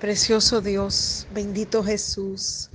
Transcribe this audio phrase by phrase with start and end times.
[0.00, 2.70] Precioso Dios, bendito Jesús.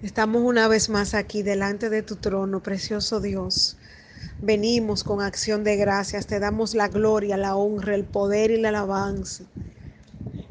[0.00, 3.76] Estamos una vez más aquí delante de tu trono, precioso Dios.
[4.40, 8.70] Venimos con acción de gracias, te damos la gloria, la honra, el poder y la
[8.70, 9.44] alabanza.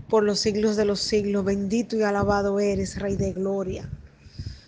[0.07, 3.89] Por los siglos de los siglos, bendito y alabado eres, Rey de Gloria.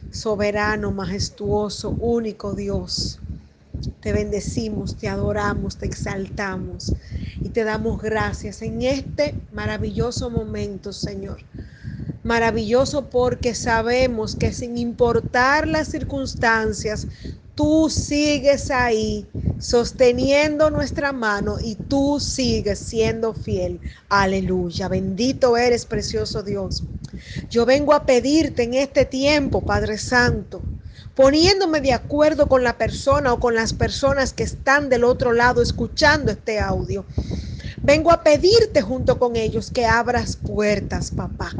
[0.10, 3.20] Soberano, majestuoso, único Dios.
[4.02, 6.94] Te bendecimos, te adoramos, te exaltamos
[7.44, 11.42] y te damos gracias en este maravilloso momento, Señor.
[12.24, 17.08] Maravilloso porque sabemos que sin importar las circunstancias,
[17.56, 19.28] tú sigues ahí
[19.60, 23.80] sosteniendo nuestra mano y tú sigues siendo fiel.
[24.10, 24.88] Aleluya.
[24.88, 26.84] Bendito eres, precioso Dios.
[27.50, 30.62] Yo vengo a pedirte en este tiempo, Padre Santo,
[31.16, 35.62] poniéndome de acuerdo con la persona o con las personas que están del otro lado
[35.62, 37.06] escuchando este audio.
[37.82, 41.52] Vengo a pedirte junto con ellos que abras puertas, papá.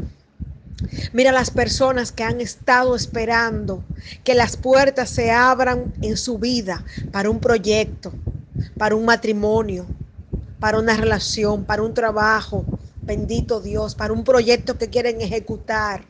[1.12, 3.82] Mira las personas que han estado esperando
[4.22, 8.12] que las puertas se abran en su vida para un proyecto,
[8.76, 9.86] para un matrimonio,
[10.58, 12.64] para una relación, para un trabajo,
[13.02, 16.04] bendito Dios, para un proyecto que quieren ejecutar.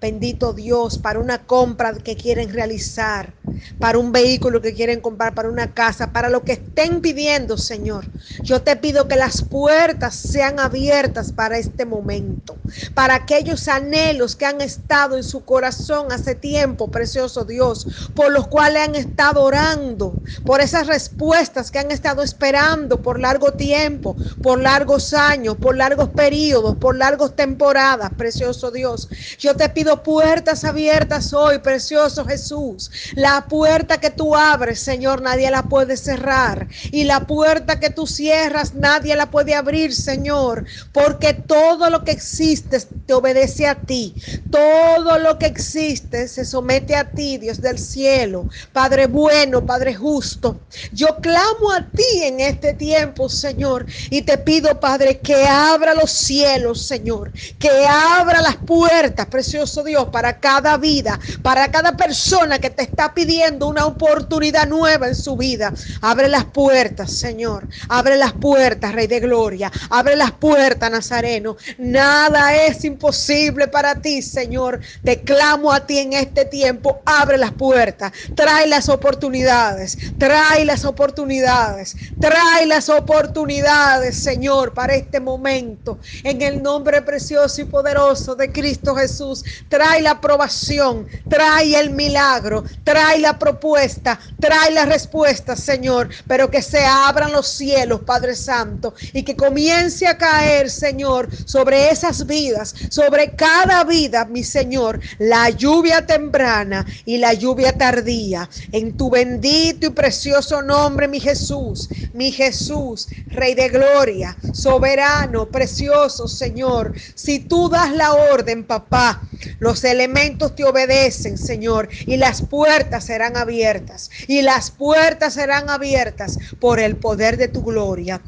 [0.00, 3.39] Bendito Dios, para una compra que quieren realizar,
[3.78, 8.06] para un vehículo que quieren comprar, para una casa, para lo que estén pidiendo, Señor.
[8.42, 12.56] Yo te pido que las puertas sean abiertas para este momento,
[12.94, 18.46] para aquellos anhelos que han estado en su corazón hace tiempo, precioso Dios, por los
[18.48, 20.14] cuales han estado orando,
[20.44, 26.10] por esas respuestas que han estado esperando por largo tiempo, por largos años, por largos
[26.10, 29.08] periodos, por largas temporadas, precioso Dios.
[29.38, 32.90] Yo te pido puertas abiertas hoy, precioso Jesús.
[33.14, 36.68] La puerta que tú abres, Señor, nadie la puede cerrar.
[36.92, 40.64] Y la puerta que tú cierras, nadie la puede abrir, Señor.
[40.92, 44.14] Porque todo lo que existe te obedece a ti.
[44.50, 48.48] Todo lo que existe se somete a ti, Dios del cielo.
[48.72, 50.60] Padre bueno, Padre justo.
[50.92, 53.84] Yo clamo a ti en este tiempo, Señor.
[54.10, 57.32] Y te pido, Padre, que abra los cielos, Señor.
[57.58, 63.12] Que abra las puertas, precioso Dios, para cada vida, para cada persona que te está
[63.12, 65.72] pidiendo una oportunidad nueva en su vida.
[66.00, 67.68] Abre las puertas, Señor.
[67.88, 69.70] Abre las puertas, Rey de Gloria.
[69.90, 71.56] Abre las puertas, Nazareno.
[71.78, 74.80] Nada es imposible para ti, Señor.
[75.04, 77.02] Te clamo a ti en este tiempo.
[77.06, 78.12] Abre las puertas.
[78.34, 79.98] Trae las oportunidades.
[80.18, 81.96] Trae las oportunidades.
[82.18, 85.98] Trae las oportunidades, Señor, para este momento.
[86.22, 92.64] En el nombre precioso y poderoso de Cristo Jesús trae la aprobación, trae el milagro,
[92.84, 98.94] trae la propuesta, trae la respuesta, Señor, pero que se abran los cielos, Padre Santo,
[99.12, 105.50] y que comience a caer, Señor, sobre esas vidas, sobre cada vida, mi Señor, la
[105.50, 108.48] lluvia temprana y la lluvia tardía.
[108.72, 116.28] En tu bendito y precioso nombre, mi Jesús, mi Jesús, Rey de Gloria, soberano, precioso,
[116.28, 116.92] Señor.
[117.14, 119.22] Si tú das la orden, papá,
[119.58, 124.08] los elementos te obedecen, Señor, y las puertas serán abiertas.
[124.28, 128.22] Y las puertas serán abiertas por el poder de tu gloria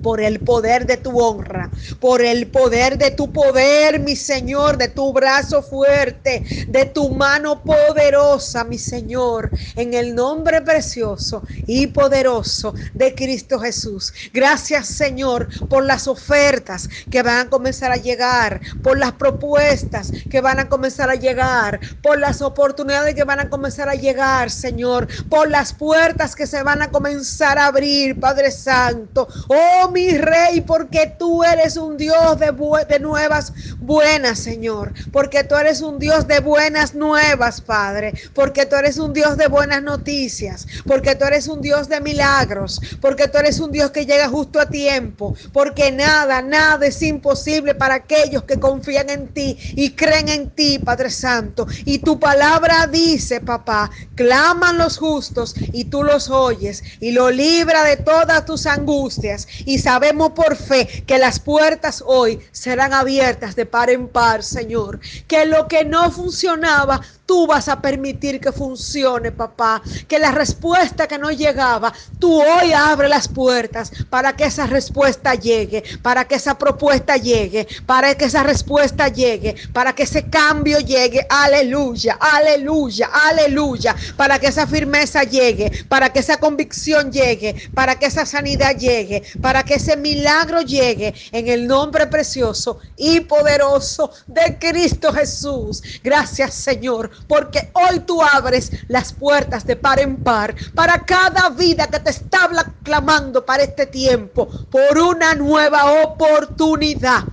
[0.00, 1.70] por el poder de tu honra,
[2.00, 7.64] por el poder de tu poder, mi Señor, de tu brazo fuerte, de tu mano
[7.64, 14.12] poderosa, mi Señor, en el nombre precioso y poderoso de Cristo Jesús.
[14.32, 20.40] Gracias, Señor, por las ofertas que van a comenzar a llegar, por las propuestas que
[20.40, 25.08] van a comenzar a llegar, por las oportunidades que van a comenzar a llegar, Señor,
[25.28, 29.28] por las puertas que se van a comenzar a abrir, Padre Santo.
[29.48, 34.92] Oh, mi rey, porque tú eres un Dios de, nuevas buenas, Señor.
[35.12, 38.14] Porque tú eres un Dios de buenas nuevas, Padre.
[38.34, 40.66] Porque tú eres un Dios de buenas noticias.
[40.86, 42.80] Porque tú eres un Dios de milagros.
[43.00, 45.34] Porque tú eres un Dios que llega justo a tiempo.
[45.52, 50.78] Porque nada, nada es imposible para aquellos que confían en ti y creen en ti,
[50.78, 51.66] Padre Santo.
[51.84, 57.84] Y tu palabra dice, papá, claman los justos y tú los oyes y lo libra
[57.84, 59.46] de todas tus angustias.
[59.64, 65.00] Y sabemos por fe que las puertas hoy serán abiertas de par en par, Señor.
[65.26, 69.82] Que lo que no funcionaba, tú vas a permitir que funcione, papá.
[70.08, 75.34] Que la respuesta que no llegaba, tú hoy abre las puertas para que esa respuesta
[75.34, 80.78] llegue, para que esa propuesta llegue, para que esa respuesta llegue, para que ese cambio
[80.78, 81.26] llegue.
[81.28, 83.94] Aleluya, aleluya, aleluya.
[84.16, 89.22] Para que esa firmeza llegue, para que esa convicción llegue, para que esa sanidad llegue,
[89.42, 95.82] para que ese milagro llegue en el nombre precioso y poderoso de Cristo Jesús.
[96.02, 101.88] Gracias Señor, porque hoy tú abres las puertas de par en par para cada vida
[101.88, 102.48] que te está
[102.82, 107.26] clamando para este tiempo, por una nueva oportunidad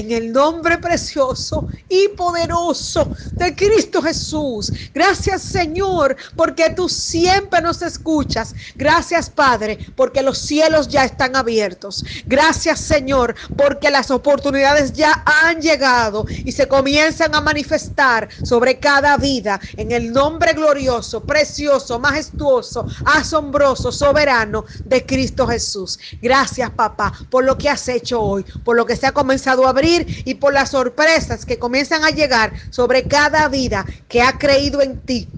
[0.00, 4.72] en el nombre precioso y poderoso de Cristo Jesús.
[4.94, 8.54] Gracias Señor, porque tú siempre nos escuchas.
[8.78, 12.04] Gracias Padre, porque los cielos ya están abiertos.
[12.26, 19.16] Gracias Señor, porque las oportunidades ya han llegado y se comienzan a manifestar sobre cada
[19.18, 25.98] vida en el nombre glorioso, precioso, majestuoso, asombroso, soberano de Cristo Jesús.
[26.22, 29.70] Gracias papá por lo que has hecho hoy, por lo que se ha comenzado a
[29.70, 29.89] abrir
[30.24, 34.96] y por las sorpresas que comienzan a llegar sobre cada vida que ha creído en
[34.96, 35.28] ti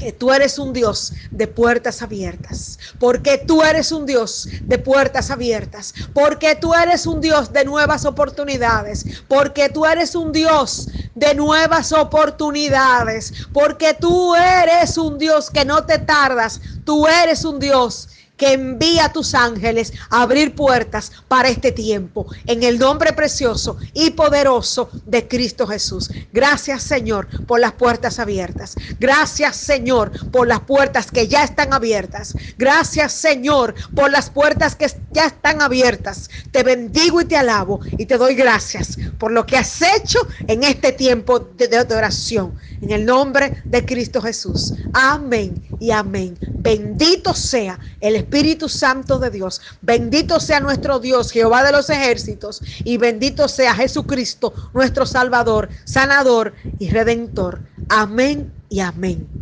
[0.00, 5.30] que tú eres un Dios de puertas abiertas, porque tú eres un Dios de puertas
[5.30, 11.34] abiertas, porque tú eres un Dios de nuevas oportunidades, porque tú eres un Dios de
[11.34, 18.08] nuevas oportunidades, porque tú eres un Dios que no te tardas, tú eres un Dios
[18.40, 22.26] que envía a tus ángeles a abrir puertas para este tiempo.
[22.46, 26.10] En el nombre precioso y poderoso de Cristo Jesús.
[26.32, 28.76] Gracias Señor por las puertas abiertas.
[28.98, 32.34] Gracias Señor por las puertas que ya están abiertas.
[32.56, 36.30] Gracias Señor por las puertas que ya están abiertas.
[36.50, 40.64] Te bendigo y te alabo y te doy gracias por lo que has hecho en
[40.64, 42.54] este tiempo de, de oración.
[42.80, 44.72] En el nombre de Cristo Jesús.
[44.94, 46.38] Amén y amén.
[46.40, 49.60] Bendito sea el Espíritu Santo de Dios.
[49.80, 52.62] Bendito sea nuestro Dios, Jehová de los ejércitos.
[52.84, 57.60] Y bendito sea Jesucristo, nuestro Salvador, sanador y redentor.
[57.88, 59.39] Amén y amén.